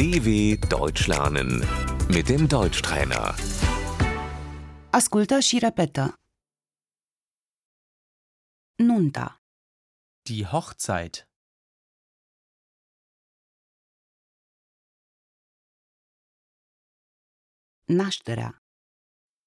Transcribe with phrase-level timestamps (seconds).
[0.00, 0.28] DW
[0.76, 1.50] Deutsch lernen
[2.14, 3.34] mit dem Deutschtrainer.
[4.98, 6.04] Ascultă și repetă.
[8.88, 9.26] Nunta,
[10.28, 11.16] Die Hochzeit.
[17.84, 18.50] nașterea,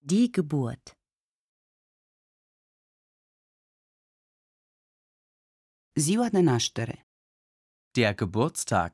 [0.10, 0.86] Die Geburt.
[6.06, 6.96] ziua de naștere,
[7.98, 8.92] Der Geburtstag.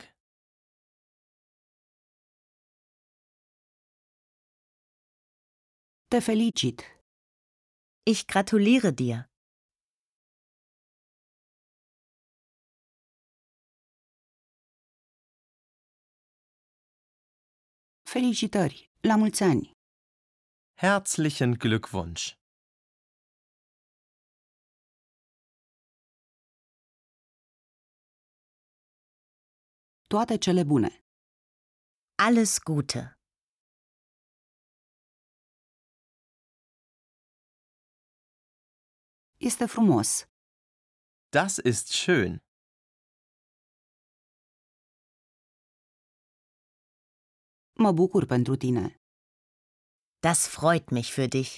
[6.10, 6.82] Te felicit,
[8.04, 9.18] Ich gratuliere dir.
[18.12, 19.72] felicitări, la mulți ani,
[20.74, 22.26] Herzlichen Glückwunsch.
[30.08, 30.90] toate cele bune,
[32.16, 33.19] Alles Gute.
[39.40, 40.10] Este frumos,
[41.32, 42.32] Das ist schön.
[47.84, 48.86] mă bucur pentru tine,
[50.20, 51.52] Das freut mich für dich.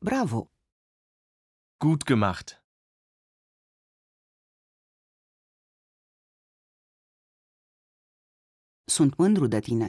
[0.00, 0.40] bravo,
[1.84, 2.48] Gut gemacht.
[8.96, 9.88] sunt mândru de tine,